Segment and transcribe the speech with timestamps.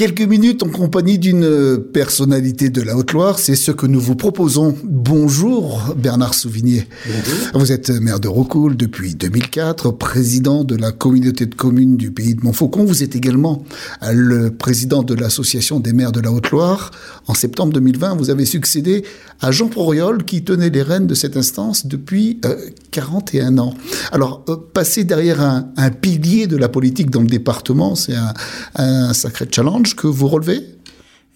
[0.00, 4.74] Quelques minutes en compagnie d'une personnalité de la Haute-Loire, c'est ce que nous vous proposons.
[4.82, 6.88] Bonjour Bernard Souvigné.
[7.04, 7.60] Bonjour.
[7.60, 12.34] Vous êtes maire de Rocoul depuis 2004, président de la communauté de communes du pays
[12.34, 12.86] de Montfaucon.
[12.86, 13.62] Vous êtes également
[14.10, 16.92] le président de l'association des maires de la Haute-Loire.
[17.26, 19.04] En septembre 2020, vous avez succédé
[19.42, 22.56] à Jean Proriol qui tenait les rênes de cette instance depuis euh,
[22.90, 23.74] 41 ans.
[24.12, 28.32] Alors, euh, passer derrière un, un, pilier de la politique dans le département, c'est un,
[28.76, 30.60] un sacré challenge que vous relevez?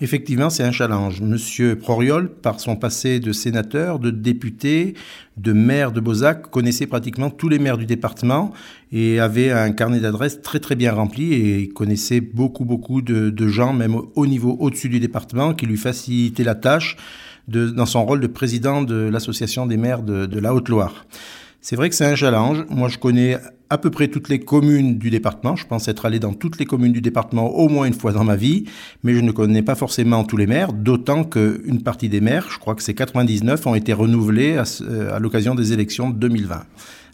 [0.00, 1.20] Effectivement, c'est un challenge.
[1.20, 4.94] Monsieur Proriol, par son passé de sénateur, de député,
[5.36, 8.52] de maire de Beauzac, connaissait pratiquement tous les maires du département
[8.90, 13.72] et avait un carnet d'adresses très très bien rempli et connaissait beaucoup beaucoup de, gens,
[13.72, 16.96] même au niveau au-dessus du département, qui lui facilitaient la tâche
[17.46, 21.06] dans son rôle de président de l'association des maires de la Haute-Loire.
[21.66, 22.66] C'est vrai que c'est un challenge.
[22.68, 23.38] Moi, je connais
[23.70, 25.56] à peu près toutes les communes du département.
[25.56, 28.24] Je pense être allé dans toutes les communes du département au moins une fois dans
[28.24, 28.64] ma vie,
[29.02, 32.58] mais je ne connais pas forcément tous les maires, d'autant qu'une partie des maires, je
[32.58, 34.64] crois que c'est 99, ont été renouvelés à,
[35.14, 36.64] à l'occasion des élections de 2020.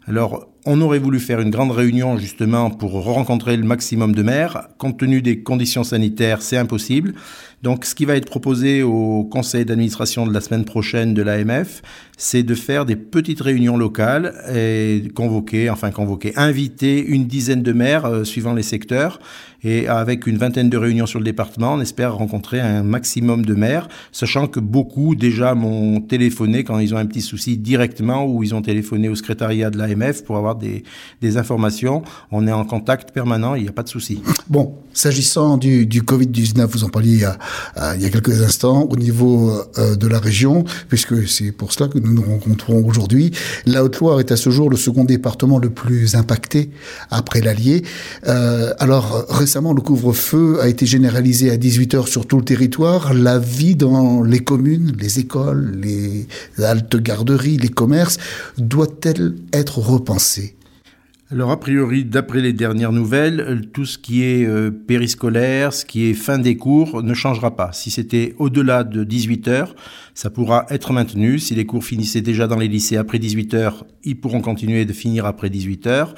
[0.06, 4.68] Alors, on aurait voulu faire une grande réunion justement pour rencontrer le maximum de maires.
[4.78, 7.14] Compte tenu des conditions sanitaires, c'est impossible.
[7.62, 11.82] Donc, ce qui va être proposé au conseil d'administration de la semaine prochaine de l'AMF,
[12.16, 17.72] c'est de faire des petites réunions locales et convoquer, enfin convoquer, inviter une dizaine de
[17.72, 19.20] maires euh, suivant les secteurs.
[19.62, 23.54] Et avec une vingtaine de réunions sur le département, on espère rencontrer un maximum de
[23.54, 28.42] maires, sachant que beaucoup déjà m'ont téléphoné quand ils ont un petit souci directement ou
[28.42, 30.84] ils ont téléphoné au secrétariat de l'AMF pour avoir des,
[31.36, 32.02] informations.
[32.32, 34.20] On est en contact permanent, il n'y a pas de souci.
[34.48, 37.38] Bon, s'agissant du, du Covid-19, vous en parliez il y, a,
[37.76, 41.72] euh, il y a quelques instants, au niveau euh, de la région, puisque c'est pour
[41.72, 43.30] cela que nous nous rencontrons aujourd'hui.
[43.66, 46.70] La Haute-Loire est à ce jour le second département le plus impacté
[47.10, 47.84] après l'Allier.
[48.26, 53.14] Euh, alors, récemment, le couvre-feu a été généralisé à 18 heures sur tout le territoire.
[53.14, 56.26] La vie dans les communes, les écoles, les
[56.62, 58.18] haltes garderies, les commerces,
[58.58, 60.39] doit-elle être repensée?
[61.32, 66.06] Alors, a priori, d'après les dernières nouvelles, tout ce qui est euh, périscolaire, ce qui
[66.06, 67.70] est fin des cours, ne changera pas.
[67.72, 69.76] Si c'était au-delà de 18 heures,
[70.12, 71.38] ça pourra être maintenu.
[71.38, 74.92] Si les cours finissaient déjà dans les lycées après 18 heures, ils pourront continuer de
[74.92, 76.14] finir après 18 heures.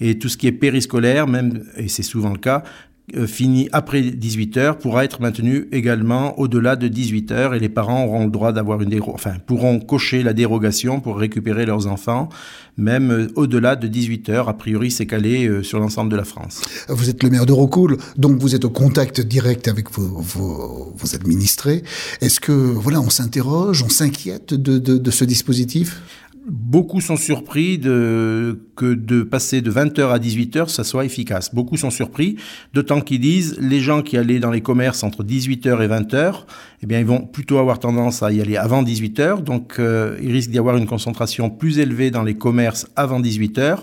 [0.00, 2.95] Et tout ce qui est périscolaire, même, et c'est souvent le cas, euh,
[3.26, 8.04] fini après 18 heures pourra être maintenu également au-delà de 18 heures et les parents
[8.04, 12.28] auront le droit d'avoir une déro enfin pourront cocher la dérogation pour récupérer leurs enfants
[12.76, 16.24] même euh, au-delà de 18 heures a priori c'est calé euh, sur l'ensemble de la
[16.24, 16.62] France.
[16.88, 21.84] Vous êtes le maire de Rocoul donc vous êtes au contact direct avec vos, administrés.
[22.20, 26.02] Est-ce que voilà on s'interroge, on s'inquiète de ce dispositif?
[26.48, 31.52] Beaucoup sont surpris de, que de passer de 20h à 18h, ça soit efficace.
[31.52, 32.36] Beaucoup sont surpris,
[32.72, 36.44] d'autant qu'ils disent les gens qui allaient dans les commerces entre 18h et 20h,
[36.82, 39.42] eh bien, ils vont plutôt avoir tendance à y aller avant 18h.
[39.42, 43.80] Donc, euh, il risque d'y avoir une concentration plus élevée dans les commerces avant 18h.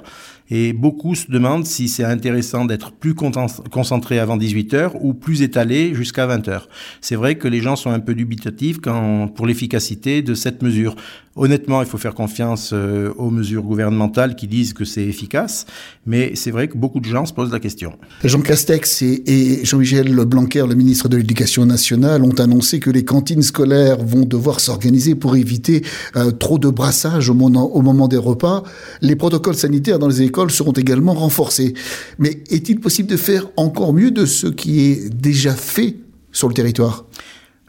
[0.56, 5.42] Et beaucoup se demandent si c'est intéressant d'être plus concentré avant 18 heures ou plus
[5.42, 6.70] étalé jusqu'à 20 heures.
[7.02, 10.96] C'est vrai que les gens sont un peu dubitatifs quand, pour l'efficacité de cette mesure.
[11.36, 15.66] Honnêtement, il faut faire confiance euh, aux mesures gouvernementales qui disent que c'est efficace,
[16.06, 17.94] mais c'est vrai que beaucoup de gens se posent la question.
[18.24, 23.04] Jean Castex et, et Jean-Michel Blanquer, le ministre de l'Éducation nationale, ont annoncé que les
[23.04, 25.84] cantines scolaires vont devoir s'organiser pour éviter
[26.16, 28.62] euh, trop de brassage au moment des repas.
[29.02, 31.74] Les protocoles sanitaires dans les écoles seront également renforcés.
[32.20, 35.98] Mais est-il possible de faire encore mieux de ce qui est déjà fait
[36.32, 37.06] sur le territoire?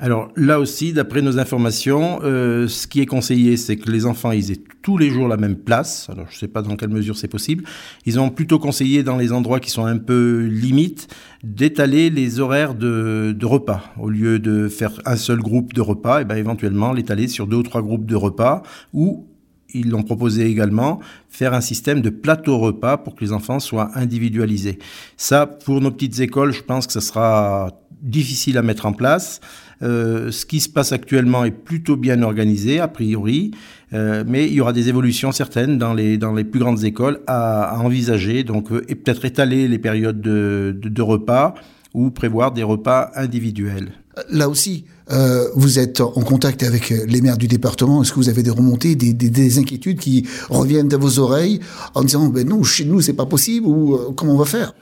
[0.01, 4.33] Alors là aussi, d'après nos informations, euh, ce qui est conseillé, c'est que les enfants
[4.33, 6.11] ils aient tous les jours la même place.
[6.11, 7.65] Alors je ne sais pas dans quelle mesure c'est possible.
[8.05, 11.09] Ils ont plutôt conseillé dans les endroits qui sont un peu limites
[11.45, 16.23] d'étaler les horaires de, de, repas au lieu de faire un seul groupe de repas.
[16.23, 19.29] Et ben éventuellement l'étaler sur deux ou trois groupes de repas ou
[19.75, 23.91] ils l'ont proposé également, faire un système de plateau repas pour que les enfants soient
[23.95, 24.79] individualisés.
[25.17, 29.41] Ça, pour nos petites écoles, je pense que ça sera difficile à mettre en place.
[29.83, 33.51] Euh, ce qui se passe actuellement est plutôt bien organisé, a priori,
[33.93, 37.21] euh, mais il y aura des évolutions certaines dans les, dans les plus grandes écoles
[37.27, 41.55] à, envisager, donc, euh, et peut-être étaler les périodes de, de, de repas
[41.93, 43.93] ou prévoir des repas individuels.
[44.31, 48.03] Là aussi, euh, vous êtes en contact avec les maires du département.
[48.03, 51.61] Est-ce que vous avez des remontées, des, des, des, inquiétudes qui reviennent à vos oreilles
[51.95, 54.73] en disant ben non, chez nous c'est pas possible ou euh, comment on va faire?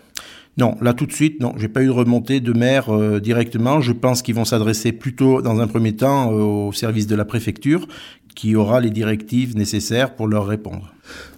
[0.59, 3.81] Non, là tout de suite, non, j'ai pas eu de remontée de maire euh, directement.
[3.81, 7.25] Je pense qu'ils vont s'adresser plutôt, dans un premier temps, euh, au service de la
[7.25, 7.89] préfecture,
[8.35, 10.93] qui aura les directives nécessaires pour leur répondre.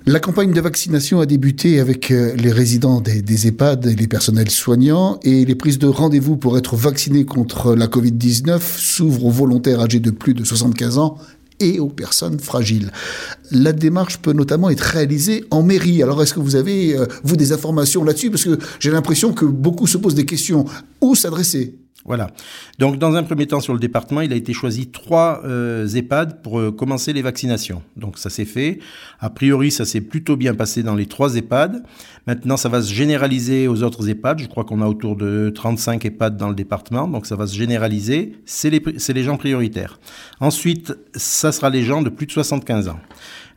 [0.07, 4.51] La campagne de vaccination a débuté avec euh, les résidents des, EHPAD et les personnels
[4.51, 9.81] soignants et les prises de rendez-vous pour être vaccinés contre la Covid-19 s'ouvrent aux volontaires
[9.81, 11.17] âgés de plus de 75 ans
[11.59, 12.93] et aux personnes fragiles.
[13.51, 16.03] La démarche peut notamment être réalisée en mairie.
[16.03, 18.31] Alors est-ce que vous avez, euh, vous, des informations là-dessus?
[18.31, 20.67] Parce que j'ai l'impression que beaucoup se posent des questions.
[21.01, 21.79] Où s'adresser?
[22.05, 22.27] Voilà.
[22.79, 26.43] Donc, dans un premier temps, sur le département, il a été choisi trois euh, EHPAD
[26.43, 27.83] pour euh, commencer les vaccinations.
[27.97, 28.79] Donc, ça s'est fait.
[29.21, 31.83] A priori, ça s'est plutôt bien passé dans les trois EHPAD.
[32.27, 34.41] Maintenant, ça va se généraliser aux autres EHPAD.
[34.41, 37.09] Je crois qu'on a autour de 35 EHPAD dans le département.
[37.09, 38.37] Donc, ça va se généraliser.
[38.45, 39.99] C'est les, les gens prioritaires.
[40.41, 43.01] Ensuite, ça sera les gens de plus de 75 ans.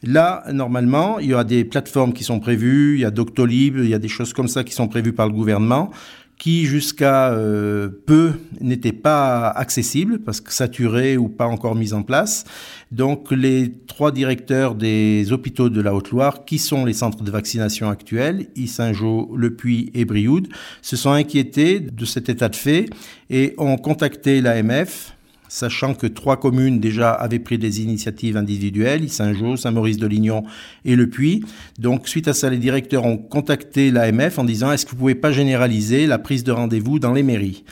[0.04, 3.90] Là, normalement, il y a des plateformes qui sont prévues, il y a Doctolib, il
[3.90, 5.92] y a des choses comme ça qui sont prévues par le gouvernement
[6.38, 12.04] qui jusqu'à euh, peu n'étaient pas accessibles parce que saturés ou pas encore mis en
[12.04, 12.44] place.
[12.92, 17.90] Donc les trois directeurs des hôpitaux de la Haute-Loire, qui sont les centres de vaccination
[17.90, 20.48] actuels, Saint-Jean, Le Puy et Brioude,
[20.82, 22.90] se sont inquiétés de cet état de fait
[23.30, 25.17] et ont contacté l'AMF
[25.50, 30.44] sachant que trois communes déjà avaient pris des initiatives individuelles, Saint-Jean, Saint-Maurice-de-Lignon
[30.86, 31.44] et Le Puy.
[31.80, 35.16] Donc, suite à ça, les directeurs ont contacté l'AMF en disant est-ce que vous pouvez
[35.16, 37.64] pas généraliser la prise de rendez-vous dans les mairies?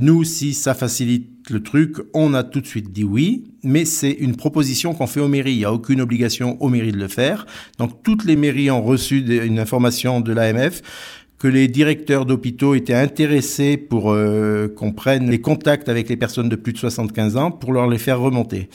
[0.00, 4.10] Nous, si ça facilite le truc, on a tout de suite dit oui, mais c'est
[4.10, 5.52] une proposition qu'on fait aux mairies.
[5.52, 7.46] Il n'y a aucune obligation aux mairies de le faire.
[7.78, 10.80] Donc toutes les mairies ont reçu une information de l'AMF
[11.42, 16.48] que les directeurs d'hôpitaux étaient intéressés pour euh, qu'on prenne les contacts avec les personnes
[16.48, 18.68] de plus de 75 ans pour leur les faire remonter.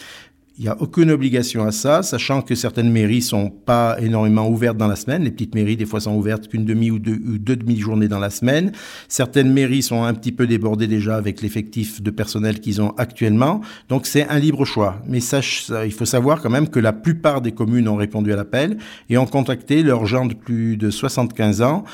[0.58, 4.75] Il n'y a aucune obligation à ça, sachant que certaines mairies sont pas énormément ouvertes
[4.75, 5.24] dans la semaine.
[5.24, 8.19] Les petites mairies, des fois, sont ouvertes qu'une demi ou deux, ou deux demi-journées dans
[8.19, 8.74] la semaine.
[9.08, 13.62] Certaines mairies sont un petit peu débordées déjà avec l'effectif de personnel qu'ils ont actuellement.
[13.88, 15.02] Donc, c'est un libre choix.
[15.08, 18.78] Mais il faut savoir quand même que la plupart des communes ont répondu à l'appel
[19.10, 21.86] et ont contacté leurs gens de plus de 75 ans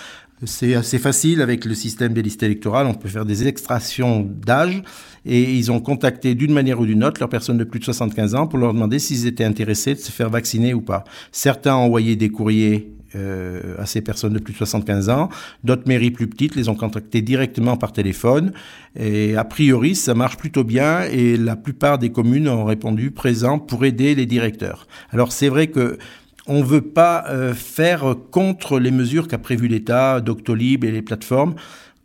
[0.45, 2.87] c'est assez facile avec le système des listes électorales.
[2.87, 4.83] On peut faire des extractions d'âge
[5.25, 8.35] et ils ont contacté d'une manière ou d'une autre leurs personnes de plus de 75
[8.35, 11.03] ans pour leur demander s'ils étaient intéressés de se faire vacciner ou pas.
[11.31, 15.29] Certains ont envoyé des courriers euh, à ces personnes de plus de 75 ans.
[15.63, 18.53] D'autres mairies plus petites les ont contactés directement par téléphone.
[18.95, 23.59] Et a priori, ça marche plutôt bien et la plupart des communes ont répondu présent
[23.59, 24.87] pour aider les directeurs.
[25.11, 25.99] Alors c'est vrai que
[26.47, 31.01] on ne veut pas euh, faire contre les mesures qu'a prévues l'État, Doctolib et les
[31.01, 31.55] plateformes.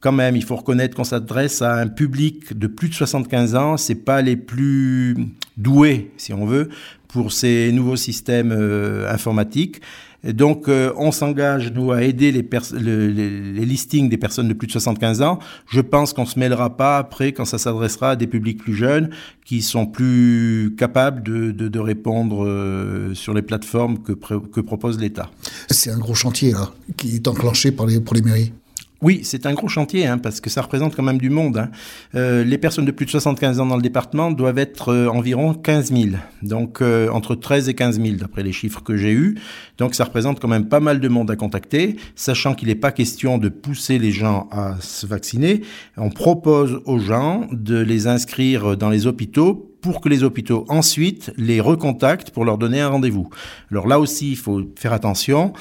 [0.01, 3.77] Quand même, il faut reconnaître qu'on s'adresse à un public de plus de 75 ans.
[3.77, 5.17] C'est pas les plus
[5.57, 6.69] doués, si on veut,
[7.09, 9.81] pour ces nouveaux systèmes euh, informatiques.
[10.25, 14.73] Donc, euh, on s'engage, nous, à aider les, les, listings des personnes de plus de
[14.73, 15.39] 75 ans.
[15.69, 19.11] Je pense qu'on se mêlera pas après quand ça s'adressera à des publics plus jeunes
[19.45, 24.99] qui sont plus capables de, de, de répondre euh, sur les plateformes que, que propose
[24.99, 25.31] l'État.
[25.71, 28.53] C'est un gros chantier, là, qui est enclenché par les, pour les mairies.
[29.01, 31.59] Oui, c'est un gros chantier, hein, parce que ça représente quand même du monde.
[31.59, 31.71] Hein.
[32.17, 35.55] Euh, les personnes de plus de 75 ans dans le département doivent être euh, environ
[35.55, 36.09] 15 000,
[36.43, 39.37] donc euh, entre 13 et 15 000 d'après les chiffres que j'ai eus.
[39.79, 42.91] Donc ça représente quand même pas mal de monde à contacter, sachant qu'il n'est pas
[42.91, 45.63] question de pousser les gens à se vacciner.
[45.97, 51.33] On propose aux gens de les inscrire dans les hôpitaux pour que les hôpitaux ensuite
[51.37, 53.31] les recontactent pour leur donner un rendez-vous.
[53.71, 55.53] Alors là aussi, il faut faire attention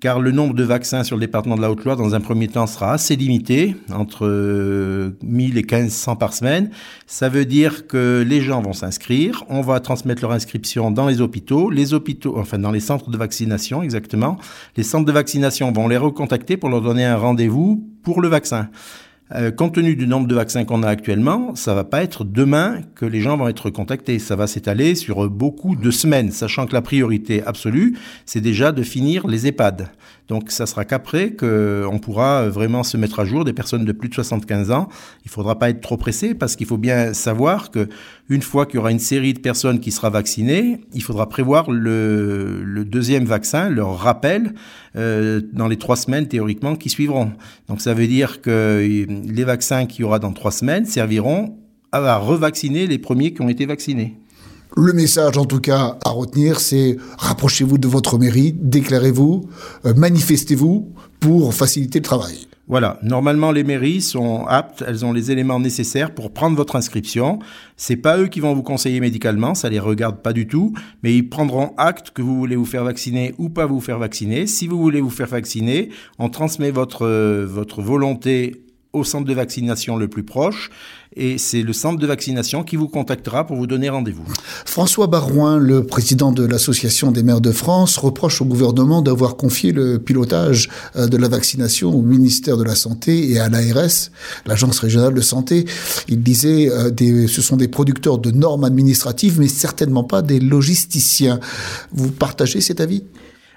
[0.00, 2.66] car le nombre de vaccins sur le département de la Haute-Loire, dans un premier temps,
[2.66, 4.26] sera assez limité, entre
[5.22, 6.70] 1000 et 1500 par semaine.
[7.06, 11.20] Ça veut dire que les gens vont s'inscrire, on va transmettre leur inscription dans les
[11.20, 14.38] hôpitaux, les hôpitaux, enfin dans les centres de vaccination exactement.
[14.76, 18.68] Les centres de vaccination vont les recontacter pour leur donner un rendez-vous pour le vaccin.
[19.32, 22.80] Euh, compte tenu du nombre de vaccins qu'on a actuellement, ça va pas être demain
[22.96, 24.18] que les gens vont être contactés.
[24.18, 27.96] Ça va s'étaler sur beaucoup de semaines, sachant que la priorité absolue,
[28.26, 29.88] c'est déjà de finir les EHPAD.
[30.26, 34.08] Donc ça sera qu'après qu'on pourra vraiment se mettre à jour des personnes de plus
[34.08, 34.88] de 75 ans.
[35.24, 37.88] Il faudra pas être trop pressé parce qu'il faut bien savoir que
[38.30, 41.68] une fois qu'il y aura une série de personnes qui sera vaccinées, il faudra prévoir
[41.70, 44.54] le, deuxième vaccin, leur rappel,
[44.96, 47.32] euh, dans les trois semaines théoriquement qui suivront.
[47.68, 51.58] Donc ça veut dire que les vaccins qu'il y aura dans trois semaines serviront
[51.90, 54.16] à revacciner les premiers qui ont été vaccinés.
[54.76, 59.48] Le message, en tout cas, à retenir, c'est rapprochez-vous de votre mairie, déclarez-vous,
[59.86, 62.46] euh, manifestez-vous pour faciliter le travail.
[62.70, 67.40] Voilà, normalement les mairies sont aptes, elles ont les éléments nécessaires pour prendre votre inscription.
[67.76, 70.72] C'est pas eux qui vont vous conseiller médicalement, ça les regarde pas du tout,
[71.02, 74.46] mais ils prendront acte que vous voulez vous faire vacciner ou pas vous faire vacciner.
[74.46, 75.88] Si vous voulez vous faire vacciner,
[76.20, 77.08] on transmet votre
[77.42, 78.62] votre volonté
[78.92, 80.70] au centre de vaccination le plus proche
[81.16, 84.24] et c'est le centre de vaccination qui vous contactera pour vous donner rendez-vous.
[84.64, 89.72] François Barouin, le président de l'Association des maires de France, reproche au gouvernement d'avoir confié
[89.72, 94.10] le pilotage euh, de la vaccination au ministère de la Santé et à l'ARS,
[94.46, 95.64] l'Agence régionale de santé.
[96.08, 101.40] Il disait euh, ce sont des producteurs de normes administratives, mais certainement pas des logisticiens.
[101.92, 103.02] Vous partagez cet avis?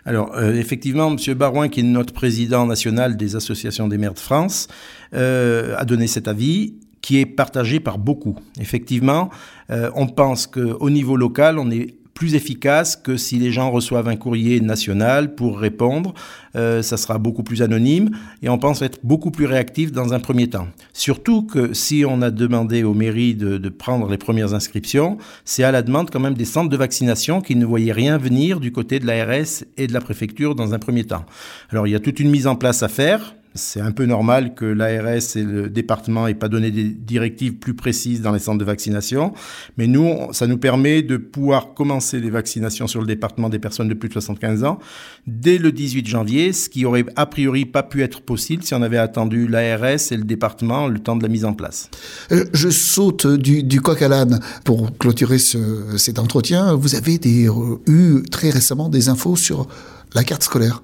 [0.05, 1.33] Alors, euh, effectivement, M.
[1.35, 4.67] Barouin, qui est notre président national des associations des maires de France,
[5.13, 8.37] euh, a donné cet avis qui est partagé par beaucoup.
[8.59, 9.29] Effectivement,
[9.69, 14.07] euh, on pense qu'au niveau local, on est plus efficace que si les gens reçoivent
[14.07, 16.13] un courrier national pour répondre.
[16.55, 18.11] Euh, ça sera beaucoup plus anonyme
[18.43, 20.67] et on pense être beaucoup plus réactif dans un premier temps.
[20.93, 25.63] Surtout que si on a demandé aux mairies de, de prendre les premières inscriptions, c'est
[25.63, 28.71] à la demande quand même des centres de vaccination qui ne voyaient rien venir du
[28.71, 31.25] côté de l'ARS et de la préfecture dans un premier temps.
[31.71, 33.35] Alors il y a toute une mise en place à faire.
[33.55, 37.75] C'est un peu normal que l'ARS et le département aient pas donné des directives plus
[37.75, 39.33] précises dans les centres de vaccination,
[39.77, 43.89] mais nous, ça nous permet de pouvoir commencer les vaccinations sur le département des personnes
[43.89, 44.79] de plus de 75 ans
[45.27, 48.81] dès le 18 janvier, ce qui aurait a priori pas pu être possible si on
[48.81, 51.89] avait attendu l'ARS et le département le temps de la mise en place.
[52.31, 56.75] Euh, je saute du, coq à l'âne pour clôturer ce, cet entretien.
[56.75, 59.67] Vous avez euh, eu très récemment des infos sur
[60.13, 60.81] la carte scolaire.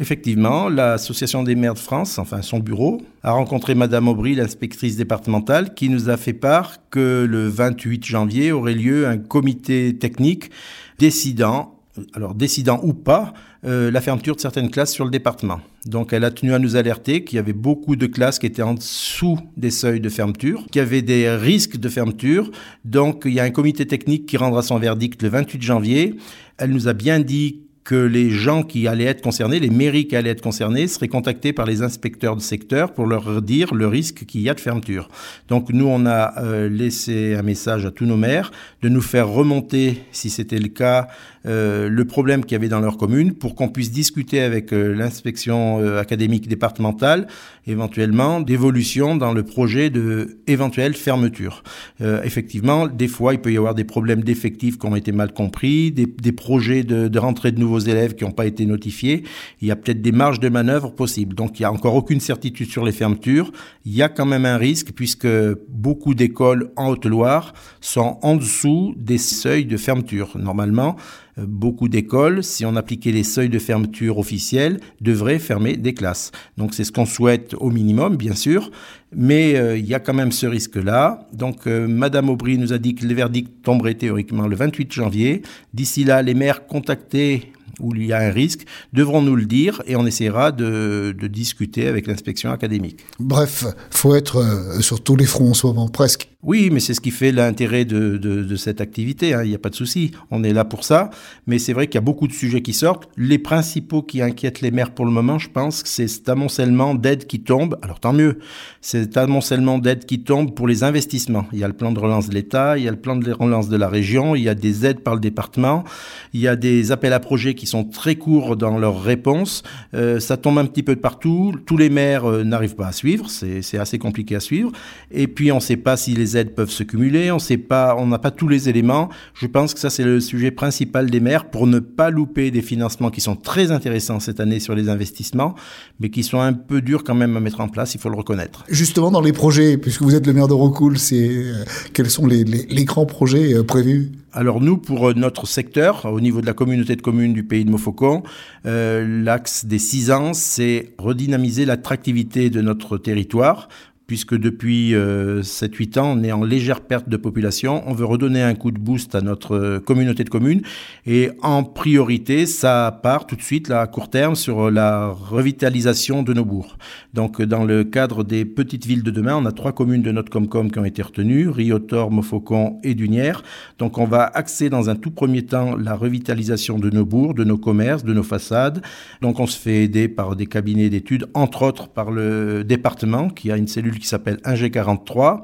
[0.00, 5.74] Effectivement, l'Association des maires de France, enfin son bureau, a rencontré Madame Aubry, l'inspectrice départementale,
[5.74, 10.50] qui nous a fait part que le 28 janvier aurait lieu un comité technique
[10.98, 11.74] décidant,
[12.14, 13.34] alors décidant ou pas,
[13.66, 15.60] euh, la fermeture de certaines classes sur le département.
[15.84, 18.62] Donc elle a tenu à nous alerter qu'il y avait beaucoup de classes qui étaient
[18.62, 22.50] en dessous des seuils de fermeture, qu'il y avait des risques de fermeture.
[22.86, 26.14] Donc il y a un comité technique qui rendra son verdict le 28 janvier.
[26.56, 27.60] Elle nous a bien dit
[27.90, 31.52] que les gens qui allaient être concernés, les mairies qui allaient être concernées, seraient contactés
[31.52, 35.08] par les inspecteurs de secteur pour leur dire le risque qu'il y a de fermeture.
[35.48, 39.28] Donc nous, on a euh, laissé un message à tous nos maires de nous faire
[39.28, 41.08] remonter, si c'était le cas,
[41.46, 44.94] euh, le problème qu'il y avait dans leur commune pour qu'on puisse discuter avec euh,
[44.94, 47.26] l'inspection académique départementale
[47.66, 51.62] éventuellement d'évolution dans le projet de éventuelle fermeture.
[52.00, 55.92] effectivement, des fois, il peut y avoir des problèmes d'effectifs qui ont été mal compris,
[55.92, 59.24] des, des projets de, de, rentrée de nouveaux élèves qui n'ont pas été notifiés.
[59.60, 61.34] Il y a peut-être des marges de manœuvre possibles.
[61.34, 63.52] Donc, il n'y a encore aucune certitude sur les fermetures.
[63.84, 65.28] Il y a quand même un risque puisque
[65.68, 70.36] beaucoup d'écoles en Haute-Loire sont en dessous des seuils de fermeture.
[70.36, 70.96] Normalement,
[71.38, 76.32] euh, beaucoup d'écoles, si on appliquait les seuils de fermeture officiels, devraient fermer des classes.
[76.56, 78.70] Donc c'est ce qu'on souhaite au minimum, bien sûr,
[79.14, 81.28] mais euh, il y a quand même ce risque-là.
[81.32, 85.42] Donc euh, Madame Aubry nous a dit que les verdicts tomberaient théoriquement le 28 janvier.
[85.74, 89.82] D'ici là, les maires contactés où il y a un risque, devront nous le dire
[89.86, 93.04] et on essaiera de, de discuter avec l'inspection académique.
[93.18, 96.28] Bref, faut être sur tous les fronts en ce moment, presque.
[96.42, 99.34] Oui, mais c'est ce qui fait l'intérêt de, de, de, cette activité.
[99.34, 99.42] Hein.
[99.44, 100.12] Il n'y a pas de souci.
[100.30, 101.10] On est là pour ça.
[101.46, 103.10] Mais c'est vrai qu'il y a beaucoup de sujets qui sortent.
[103.18, 107.26] Les principaux qui inquiètent les maires pour le moment, je pense, c'est cet amoncellement d'aides
[107.26, 107.78] qui tombe.
[107.82, 108.38] Alors tant mieux.
[108.80, 111.46] Cet amoncellement d'aides qui tombe pour les investissements.
[111.52, 113.30] Il y a le plan de relance de l'État, il y a le plan de
[113.32, 115.84] relance de la région, il y a des aides par le département,
[116.32, 119.62] il y a des appels à projets qui sont très courts dans leurs réponses.
[119.94, 121.54] Euh, ça tombe un petit peu de partout.
[121.66, 123.28] Tous les maires euh, n'arrivent pas à suivre.
[123.30, 124.72] C'est assez compliqué à suivre.
[125.10, 127.96] Et puis on ne sait pas si les aides peuvent se cumuler, on sait pas,
[127.98, 129.08] on n'a pas tous les éléments.
[129.34, 132.62] Je pense que ça c'est le sujet principal des maires pour ne pas louper des
[132.62, 135.54] financements qui sont très intéressants cette année sur les investissements,
[136.00, 138.16] mais qui sont un peu durs quand même à mettre en place, il faut le
[138.16, 138.64] reconnaître.
[138.68, 142.26] Justement dans les projets, puisque vous êtes le maire de Rocoul, c'est euh, quels sont
[142.26, 142.44] les,
[142.84, 144.12] grands projets prévus?
[144.32, 147.64] Alors nous, pour euh, notre secteur, au niveau de la communauté de communes du pays
[147.64, 148.22] de Montfaucon,
[148.66, 153.68] euh, l'axe des six ans, c'est redynamiser l'attractivité de notre territoire
[154.10, 157.84] puisque depuis euh, 7-8 ans, on est en légère perte de population.
[157.86, 160.62] On veut redonner un coup de boost à notre euh, communauté de communes.
[161.06, 166.24] Et en priorité, ça part tout de suite, là, à court terme, sur la revitalisation
[166.24, 166.76] de nos bourgs.
[167.14, 170.32] Donc, dans le cadre des petites villes de demain, on a trois communes de notre
[170.32, 173.44] Comcom qui ont été retenues, Riotor, Mofocon et Dunière.
[173.78, 177.44] Donc, on va axer dans un tout premier temps la revitalisation de nos bourgs, de
[177.44, 178.82] nos commerces, de nos façades.
[179.22, 183.52] Donc, on se fait aider par des cabinets d'études, entre autres par le département, qui
[183.52, 185.42] a une cellule qui s'appelle 1G43.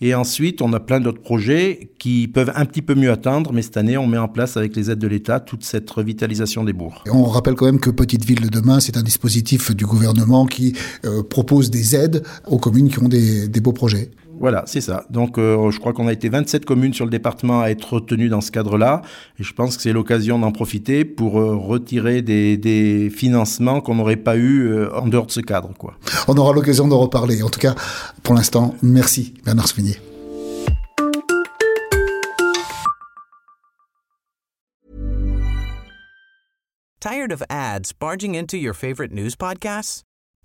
[0.00, 3.62] Et ensuite, on a plein d'autres projets qui peuvent un petit peu mieux attendre, mais
[3.62, 6.72] cette année, on met en place avec les aides de l'État toute cette revitalisation des
[6.72, 7.02] bourgs.
[7.06, 10.46] Et on rappelle quand même que Petite Ville de demain, c'est un dispositif du gouvernement
[10.46, 10.74] qui
[11.04, 14.10] euh, propose des aides aux communes qui ont des beaux projets.
[14.40, 15.04] Voilà, c'est ça.
[15.10, 18.28] Donc, euh, je crois qu'on a été 27 communes sur le département à être retenues
[18.28, 19.02] dans ce cadre-là.
[19.38, 23.96] Et je pense que c'est l'occasion d'en profiter pour euh, retirer des, des financements qu'on
[23.96, 25.70] n'aurait pas eu euh, en dehors de ce cadre.
[25.76, 25.94] Quoi.
[26.28, 27.42] On aura l'occasion de reparler.
[27.42, 27.74] En tout cas,
[28.22, 29.96] pour l'instant, merci Bernard Spinier.
[37.00, 40.02] Tired of ads barging into your favorite news podcasts?